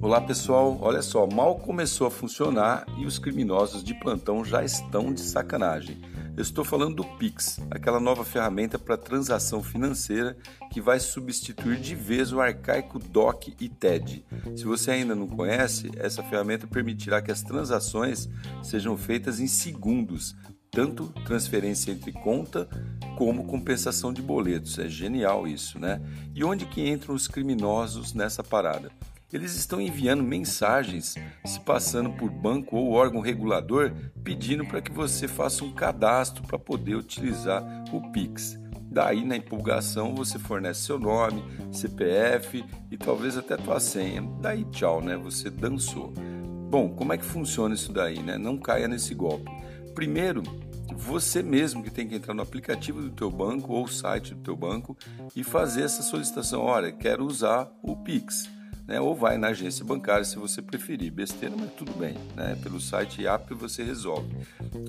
[0.00, 5.12] Olá pessoal, olha só, mal começou a funcionar e os criminosos de plantão já estão
[5.12, 6.00] de sacanagem.
[6.36, 10.36] Eu estou falando do Pix, aquela nova ferramenta para transação financeira
[10.70, 14.24] que vai substituir de vez o arcaico DOC e TED.
[14.56, 18.28] Se você ainda não conhece, essa ferramenta permitirá que as transações
[18.62, 20.36] sejam feitas em segundos,
[20.70, 22.68] tanto transferência entre conta
[23.16, 24.78] como compensação de boletos.
[24.78, 26.00] É genial isso, né?
[26.32, 28.92] E onde que entram os criminosos nessa parada?
[29.30, 31.14] Eles estão enviando mensagens
[31.44, 33.92] se passando por banco ou órgão regulador
[34.24, 38.58] pedindo para que você faça um cadastro para poder utilizar o Pix.
[38.90, 44.22] Daí, na empolgação, você fornece seu nome, CPF e talvez até tua senha.
[44.40, 45.14] Daí, tchau, né?
[45.18, 46.10] Você dançou.
[46.70, 48.38] Bom, como é que funciona isso daí, né?
[48.38, 49.50] Não caia nesse golpe.
[49.94, 50.42] Primeiro,
[50.96, 54.56] você mesmo que tem que entrar no aplicativo do teu banco ou site do teu
[54.56, 54.96] banco
[55.36, 56.62] e fazer essa solicitação.
[56.62, 58.48] Olha, quero usar o Pix
[58.88, 58.98] né?
[58.98, 61.12] ou vai na agência bancária se você preferir.
[61.12, 62.16] Besteira, mas tudo bem.
[62.34, 62.58] Né?
[62.62, 64.34] Pelo site e app você resolve.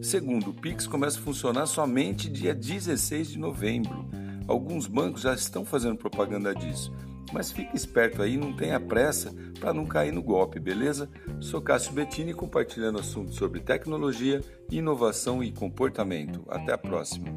[0.01, 4.09] Segundo, o Pix começa a funcionar somente dia 16 de novembro.
[4.47, 6.91] Alguns bancos já estão fazendo propaganda disso.
[7.31, 11.07] Mas fique esperto aí, não tenha pressa para não cair no golpe, beleza?
[11.39, 16.43] Sou Cássio Bettini compartilhando assuntos sobre tecnologia, inovação e comportamento.
[16.49, 17.27] Até a próxima.